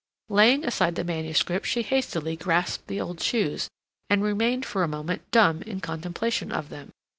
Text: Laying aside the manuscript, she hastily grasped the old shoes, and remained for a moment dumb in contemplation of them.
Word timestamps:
Laying 0.29 0.65
aside 0.65 0.95
the 0.95 1.03
manuscript, 1.03 1.67
she 1.67 1.83
hastily 1.83 2.35
grasped 2.35 2.87
the 2.87 2.99
old 2.99 3.21
shoes, 3.21 3.69
and 4.09 4.23
remained 4.23 4.65
for 4.65 4.81
a 4.81 4.87
moment 4.87 5.29
dumb 5.29 5.61
in 5.61 5.79
contemplation 5.79 6.51
of 6.51 6.69
them. 6.69 6.89